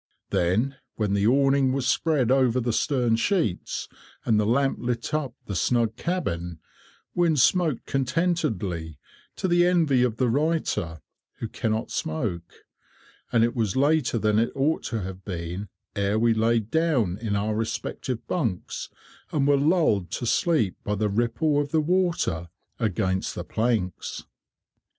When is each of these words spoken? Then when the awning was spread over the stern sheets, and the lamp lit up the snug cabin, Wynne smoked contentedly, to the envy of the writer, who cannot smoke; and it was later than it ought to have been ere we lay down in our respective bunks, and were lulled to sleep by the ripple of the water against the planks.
Then 0.31 0.77
when 0.95 1.13
the 1.13 1.27
awning 1.27 1.73
was 1.73 1.85
spread 1.85 2.31
over 2.31 2.59
the 2.59 2.73
stern 2.73 3.17
sheets, 3.17 3.87
and 4.25 4.39
the 4.39 4.47
lamp 4.47 4.79
lit 4.81 5.13
up 5.13 5.35
the 5.45 5.53
snug 5.55 5.95
cabin, 5.95 6.57
Wynne 7.13 7.37
smoked 7.37 7.85
contentedly, 7.85 8.97
to 9.35 9.47
the 9.47 9.67
envy 9.67 10.01
of 10.01 10.17
the 10.17 10.27
writer, 10.27 11.03
who 11.37 11.47
cannot 11.47 11.91
smoke; 11.91 12.65
and 13.31 13.43
it 13.43 13.55
was 13.55 13.75
later 13.75 14.17
than 14.17 14.39
it 14.39 14.51
ought 14.55 14.81
to 14.85 15.03
have 15.03 15.23
been 15.23 15.69
ere 15.95 16.17
we 16.17 16.33
lay 16.33 16.57
down 16.57 17.19
in 17.19 17.35
our 17.35 17.53
respective 17.53 18.25
bunks, 18.25 18.89
and 19.31 19.47
were 19.47 19.55
lulled 19.55 20.09
to 20.13 20.25
sleep 20.25 20.77
by 20.83 20.95
the 20.95 21.09
ripple 21.09 21.61
of 21.61 21.69
the 21.69 21.79
water 21.79 22.49
against 22.79 23.35
the 23.35 23.43
planks. 23.45 24.25